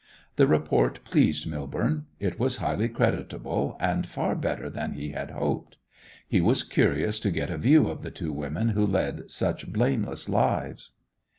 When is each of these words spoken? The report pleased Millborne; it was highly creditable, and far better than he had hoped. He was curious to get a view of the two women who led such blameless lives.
The 0.35 0.47
report 0.47 1.03
pleased 1.03 1.47
Millborne; 1.47 2.05
it 2.19 2.39
was 2.39 2.57
highly 2.57 2.89
creditable, 2.89 3.77
and 3.79 4.07
far 4.09 4.33
better 4.35 4.67
than 4.67 4.93
he 4.93 5.11
had 5.11 5.29
hoped. 5.29 5.77
He 6.27 6.41
was 6.41 6.63
curious 6.63 7.19
to 7.19 7.29
get 7.29 7.51
a 7.51 7.57
view 7.59 7.87
of 7.87 8.01
the 8.01 8.09
two 8.09 8.33
women 8.33 8.69
who 8.69 8.87
led 8.87 9.29
such 9.29 9.71
blameless 9.71 10.27
lives. 10.27 10.95